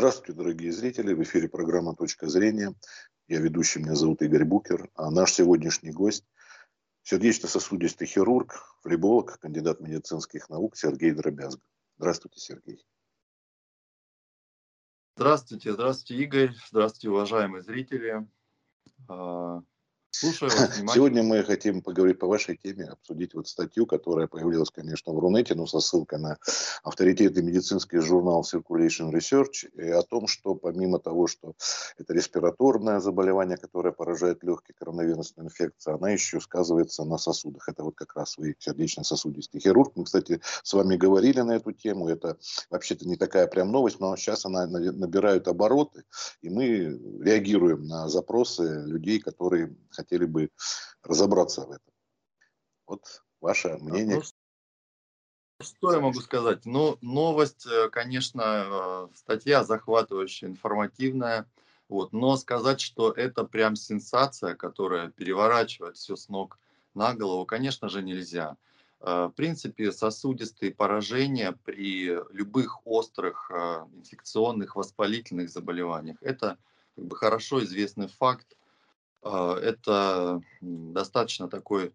[0.00, 1.12] Здравствуйте, дорогие зрители.
[1.12, 2.74] В эфире программа «Точка зрения».
[3.28, 4.88] Я ведущий, меня зовут Игорь Букер.
[4.94, 6.24] А наш сегодняшний гость–
[7.02, 11.60] сердечно-сосудистый хирург, флеболог, кандидат медицинских наук Сергей Дробязга.
[11.98, 12.82] Здравствуйте, Сергей.
[15.16, 16.54] Здравствуйте, здравствуйте, Игорь.
[16.70, 18.26] Здравствуйте, уважаемые зрители.
[20.10, 25.12] Слушаю вас Сегодня мы хотим поговорить по вашей теме, обсудить вот статью, которая появилась, конечно,
[25.12, 26.36] в Рунете, но со ссылкой на
[26.82, 31.54] авторитетный медицинский журнал Circulation Research, и о том, что помимо того, что
[31.96, 37.68] это респираторное заболевание, которое поражает легкие коронавирусная инфекция, она еще сказывается на сосудах.
[37.68, 39.92] Это вот как раз вы сердечно-сосудистый хирург.
[39.94, 42.08] Мы, кстати, с вами говорили на эту тему.
[42.08, 42.36] Это
[42.68, 46.02] вообще-то не такая прям новость, но сейчас она набирает обороты,
[46.42, 50.50] и мы реагируем на запросы людей, которые хотели бы
[51.02, 51.92] разобраться в этом.
[52.86, 54.16] Вот ваше мнение.
[54.16, 54.22] Ну,
[55.62, 56.64] что я могу сказать?
[56.64, 61.46] Ну, новость, э, конечно, э, статья захватывающая, информативная.
[61.88, 62.12] Вот.
[62.12, 66.58] Но сказать, что это прям сенсация, которая переворачивает все с ног
[66.94, 68.56] на голову, конечно же, нельзя.
[69.00, 76.56] Э, в принципе, сосудистые поражения при любых острых инфекционных воспалительных заболеваниях– это
[76.96, 78.56] как бы, хорошо известный факт.
[79.22, 81.92] А, это достаточно такой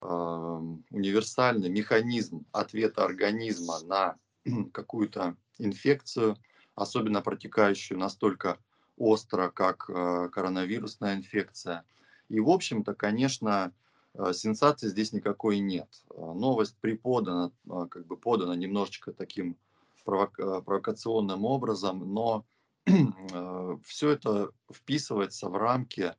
[0.00, 4.16] универсальный механизм ответа организма на
[4.72, 6.36] какую-то инфекцию,
[6.74, 8.58] особенно протекающую настолько
[8.98, 11.84] остро, как а, коронавирусная инфекция.
[12.28, 13.72] И, в общем-то, конечно,
[14.14, 15.88] а, сенсации здесь никакой нет.
[16.14, 19.56] Новость преподана, как бы подана немножечко таким
[20.04, 22.44] провокационным образом, но
[23.84, 26.14] все это вписывается в рамки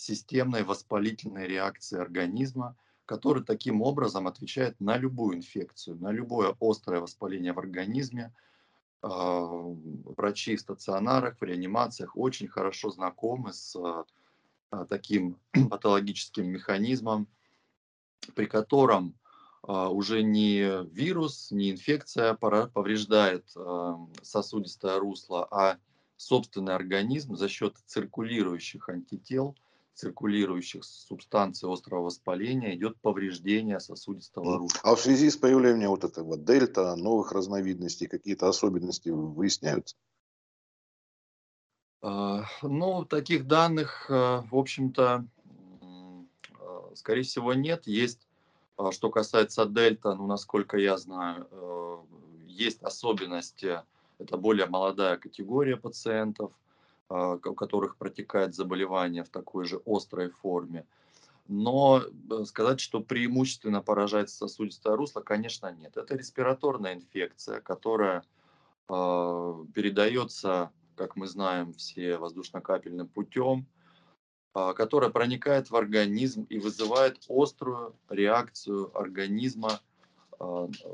[0.00, 7.52] системной воспалительной реакции организма, который таким образом отвечает на любую инфекцию, на любое острое воспаление
[7.52, 8.32] в организме.
[9.02, 15.38] А, врачи в стационарах, в реанимациях очень хорошо знакомы с а, таким
[15.70, 17.26] патологическим механизмом,
[18.34, 19.14] при котором
[19.62, 23.44] а, уже не вирус, не инфекция повреждает
[24.22, 25.78] сосудистое русло, а
[26.16, 29.56] собственный организм за счет циркулирующих антител–
[30.00, 34.80] циркулирующих субстанций острого воспаления идет повреждение сосудистого русла.
[34.82, 39.96] А в связи с появлением вот этого дельта, новых разновидностей, какие-то особенности выясняются?
[42.02, 45.26] А, ну, таких данных, а, в общем-то,
[46.60, 47.86] а, скорее всего, нет.
[47.86, 48.26] Есть,
[48.92, 52.06] что касается дельта, ну, насколько я знаю,
[52.46, 53.82] есть особенности,
[54.18, 56.69] это более молодая категория пациентов– а,
[57.10, 60.86] у которых протекает заболевание в такой же острой форме.
[61.48, 65.96] Но э, сказать, что преимущественно поражает сосудистое русло, конечно, нет.
[65.96, 68.22] Это респираторная инфекция, которая
[68.88, 73.66] э, передается, как мы знаем, все воздушно-капельным путем,
[74.54, 79.80] э, которая проникает в организм и вызывает острую реакцию организма,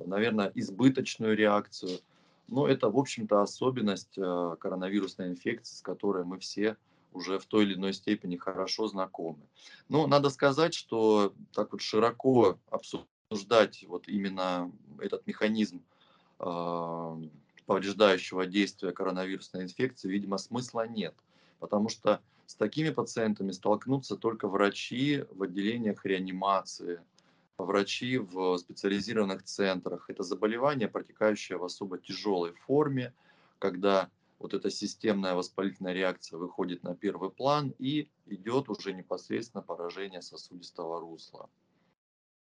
[0.06, 2.00] наверное, избыточную реакцию–
[2.48, 6.76] но это, в общем-то, особенность э, коронавирусной инфекции, с которой мы все
[7.12, 9.40] уже в той или иной степени хорошо знакомы.
[9.88, 14.70] Но надо сказать, что так вот широко обсуждать вот именно
[15.00, 15.82] этот механизм
[16.38, 17.22] э,
[17.66, 21.14] повреждающего действия коронавирусной инфекции, видимо, смысла нет.
[21.58, 27.00] Потому что с такими пациентами столкнутся только врачи в отделениях реанимации,
[27.58, 30.10] врачи в специализированных центрах.
[30.10, 33.14] Это заболевание, протекающее в особо тяжелой форме,
[33.58, 40.20] когда вот эта системная воспалительная реакция выходит на первый план и идет уже непосредственно поражение
[40.20, 41.48] сосудистого русла.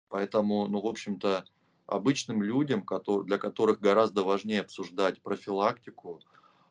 [0.08, 1.44] Поэтому, ну, в общем-то,
[1.86, 2.86] обычным людям,
[3.24, 6.20] для которых гораздо важнее обсуждать профилактику,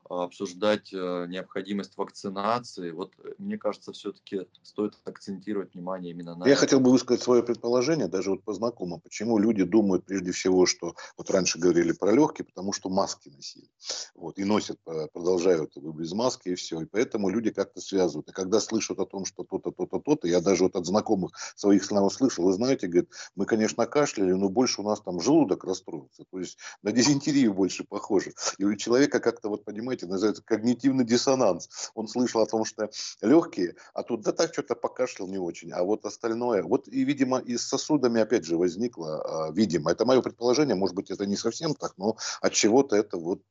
[0.09, 2.91] обсуждать э, необходимость вакцинации.
[2.91, 6.61] Вот э, мне кажется, все-таки стоит акцентировать внимание именно на Я это.
[6.61, 10.95] хотел бы высказать свое предположение, даже вот по знакомым, почему люди думают прежде всего, что
[11.17, 13.69] вот раньше говорили про легкие, потому что маски носили.
[14.15, 16.81] Вот, и носят, э, продолжают без маски и все.
[16.81, 18.29] И поэтому люди как-то связывают.
[18.29, 21.83] И когда слышат о том, что то-то, то-то, то-то, я даже вот от знакомых своих
[21.83, 26.23] слов слышал, вы знаете, говорит, мы, конечно, кашляли, но больше у нас там желудок расстроился.
[26.31, 28.33] То есть на дизентерию больше похоже.
[28.57, 31.91] И у человека как-то, вот понимаете, знаете, называется когнитивный диссонанс.
[31.95, 32.91] Он слышал о том, что
[33.21, 36.61] легкие, а тут да так что-то покашлял не очень, а вот остальное.
[36.61, 40.95] Вот и, видимо, и с сосудами опять же возникло, а, видимо, это мое предположение, может
[40.95, 43.41] быть, это не совсем так, но от чего-то это вот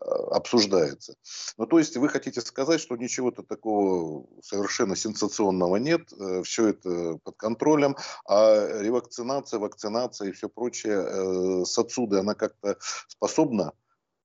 [0.00, 1.14] а, обсуждается.
[1.56, 7.18] Ну, то есть вы хотите сказать, что ничего-то такого совершенно сенсационного нет, э, все это
[7.24, 12.76] под контролем, а ревакцинация, вакцинация и все прочее э, с отсюда, она как-то
[13.08, 13.72] способна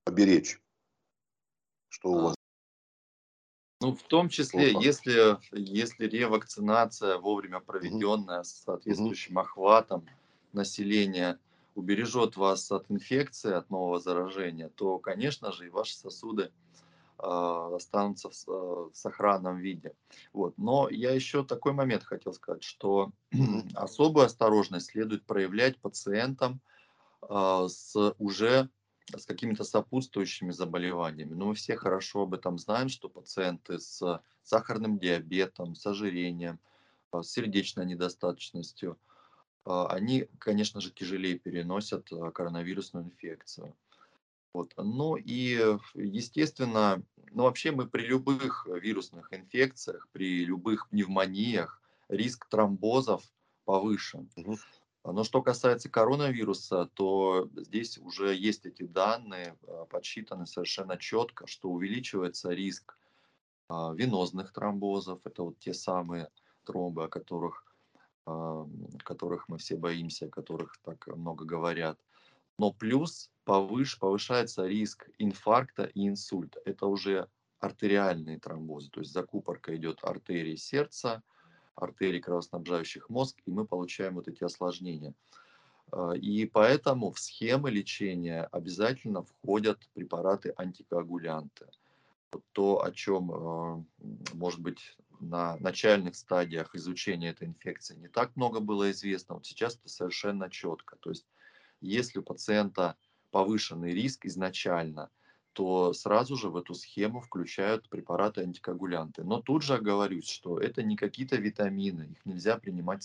[0.03, 0.62] поберечь
[1.94, 2.36] Что у вас?
[3.81, 8.45] Ну, в том числе, если, если ревакцинация вовремя проведенная угу.
[8.45, 9.42] с соответствующим угу.
[9.42, 10.06] охватом
[10.54, 11.40] населения
[11.75, 16.51] убережет вас от инфекции, от нового заражения, то, конечно же, и ваши сосуды
[17.19, 19.94] э, останутся в, э, в сохранном виде.
[20.34, 20.57] Вот.
[20.57, 23.12] Но я еще такой момент хотел сказать, что
[23.75, 26.60] особую осторожность следует проявлять пациентам
[27.22, 28.69] э, с уже
[29.15, 31.33] с какими-то сопутствующими заболеваниями.
[31.33, 36.59] Но мы все хорошо об этом знаем, что пациенты с сахарным диабетом, с ожирением,
[37.13, 38.97] с сердечной недостаточностью,
[39.65, 43.75] они, конечно же, тяжелее переносят коронавирусную инфекцию.
[44.53, 44.73] Вот.
[44.77, 47.01] Ну и, естественно,
[47.31, 53.23] ну вообще мы при любых вирусных инфекциях, при любых пневмониях риск тромбозов
[53.65, 54.29] повышен.
[54.35, 54.57] Угу.
[55.05, 61.69] Но что касается коронавируса, то здесь уже есть эти данные, а, подсчитаны совершенно четко, что
[61.69, 62.97] увеличивается риск
[63.67, 66.29] а, венозных тромбозов, это вот те самые
[66.63, 67.65] тромбы, о которых,
[68.25, 68.65] а,
[69.03, 72.00] которых мы все боимся, о которых так много говорят.
[72.57, 76.61] Но плюс повыш, повышается риск инфаркта и инсульта.
[76.63, 77.27] Это уже
[77.59, 81.23] артериальные тромбозы, то есть закупорка идет артерии сердца,
[81.75, 85.14] артерий, кровоснабжающих мозг, и мы получаем вот эти осложнения.
[85.92, 91.68] А, и поэтому в схемы лечения обязательно входят препараты антикоагулянты.
[92.52, 93.84] То, о чем, а,
[94.34, 99.75] может быть, на начальных стадиях изучения этой инфекции не так много было известно, вот сейчас
[99.75, 100.98] это совершенно четко.
[100.98, 101.25] То есть,
[101.80, 102.96] если у пациента
[103.31, 105.10] повышенный риск изначально–
[105.53, 109.23] то сразу же в эту схему включают препараты антикоагулянты.
[109.23, 113.03] Но тут же оговорюсь, что это не какие-то витамины, их нельзя принимать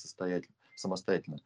[0.75, 1.41] самостоятельно.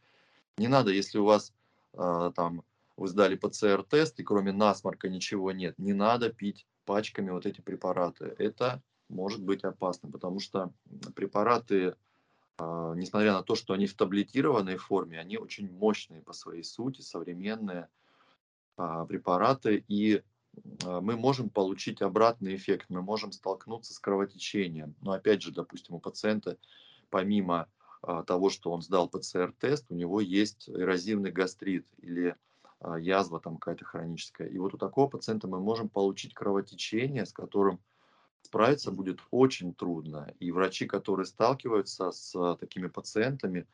[0.57, 1.53] Не надо, если у вас
[1.95, 2.63] э, там
[2.97, 8.35] вы сдали ПЦР-тест и кроме насморка ничего нет, не надо пить пачками вот эти препараты.
[8.39, 10.73] Это может быть опасно, потому что
[11.15, 11.97] препараты,
[12.59, 17.01] э, несмотря на то, что они в таблетированной форме, они очень мощные по своей сути,
[17.01, 17.89] современные
[18.79, 20.23] э, препараты, и
[20.85, 24.95] мы можем получить обратный эффект, мы можем столкнуться с кровотечением.
[25.01, 26.59] Но опять же, допустим, у пациента
[27.11, 27.69] помимо
[28.03, 32.35] а, того, что он сдал ПЦР-тест, у него есть эрозивный гастрит или
[32.81, 34.49] а, язва там какая-то хроническая.
[34.49, 37.79] И вот у такого пациента мы можем получить кровотечение, с которым
[38.43, 40.35] справиться будет очень трудно.
[40.41, 43.67] И врачи, которые сталкиваются с такими пациентами,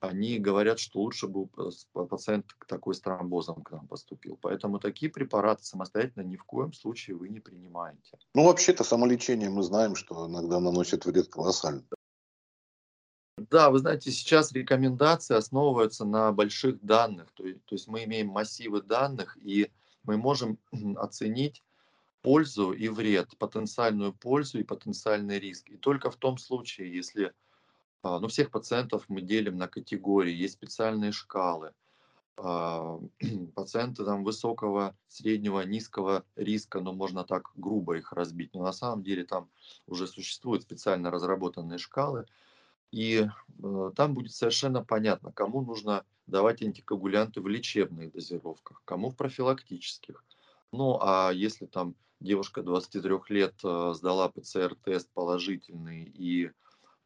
[0.00, 1.46] они говорят, что лучше бы
[1.92, 4.38] пациент такой с тромбозом к нам поступил.
[4.40, 8.18] Поэтому такие препараты самостоятельно ни в коем случае вы не принимаете.
[8.34, 11.84] Ну, вообще-то самолечение мы знаем, что иногда наносит вред колоссальный.
[13.38, 17.30] Да, вы знаете, сейчас рекомендации основываются на больших данных.
[17.32, 19.70] То есть, то есть мы имеем массивы данных, и
[20.04, 20.58] мы можем
[20.96, 21.62] оценить
[22.22, 25.68] пользу и вред, потенциальную пользу и потенциальный риск.
[25.68, 27.32] И только в том случае, если
[28.06, 31.72] а, ну, всех пациентов мы делим на категории, есть специальные шкалы.
[32.36, 33.00] А,
[33.54, 38.54] пациенты там высокого, среднего, низкого риска, но можно так грубо их разбить.
[38.54, 39.48] Но на самом деле там
[39.86, 42.26] уже существуют специально разработанные шкалы.
[42.92, 43.26] И
[43.62, 50.24] э, там будет совершенно понятно, кому нужно давать антикоагулянты в лечебных дозировках, кому в профилактических.
[50.70, 56.52] Ну, а если там девушка 23 лет э, сдала ПЦР-тест положительный и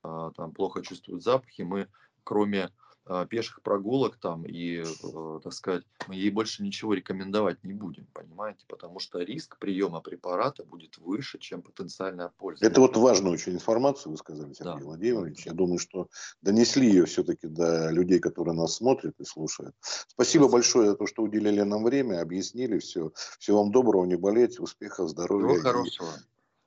[0.02, 1.88] там плохо чувствуют запахи, мы
[2.24, 2.70] кроме
[3.06, 8.06] а, пеших прогулок там и, э, так сказать, мы ей больше ничего рекомендовать не будем,
[8.12, 12.64] понимаете, потому что риск приема препарата будет выше, чем потенциальная польза.
[12.64, 14.84] Это вот важную очень информацию вы сказали, Сергей да.
[14.84, 15.44] Владимирович.
[15.46, 16.08] Я думаю, что
[16.42, 19.74] донесли ее все-таки до людей, которые нас смотрят и слушают.
[19.80, 20.48] Спасибо, Спасибо.
[20.48, 23.12] большое за то, что уделили нам время, объяснили все.
[23.40, 25.54] Всего вам доброго, не болеть, успехов, здоровья.
[25.54, 26.10] Всего хорошего.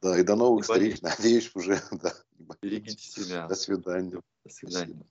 [0.03, 0.99] Да, и до новых встреч.
[1.01, 1.81] Надеюсь, уже.
[1.91, 2.13] Да.
[2.61, 3.47] Берегите себя.
[3.47, 4.21] До свидания.
[4.43, 5.01] До свидания.